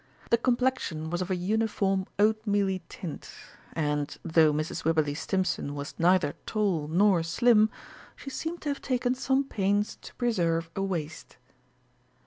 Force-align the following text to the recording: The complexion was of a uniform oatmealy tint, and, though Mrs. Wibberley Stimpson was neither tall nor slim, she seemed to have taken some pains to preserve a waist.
The 0.31 0.37
complexion 0.39 1.11
was 1.11 1.21
of 1.21 1.29
a 1.29 1.35
uniform 1.35 2.07
oatmealy 2.17 2.81
tint, 2.89 3.29
and, 3.73 4.17
though 4.25 4.51
Mrs. 4.51 4.83
Wibberley 4.83 5.13
Stimpson 5.13 5.75
was 5.75 5.93
neither 5.99 6.33
tall 6.47 6.87
nor 6.87 7.21
slim, 7.21 7.69
she 8.15 8.31
seemed 8.31 8.63
to 8.63 8.69
have 8.69 8.81
taken 8.81 9.13
some 9.13 9.43
pains 9.43 9.97
to 10.01 10.15
preserve 10.15 10.71
a 10.75 10.81
waist. 10.81 11.37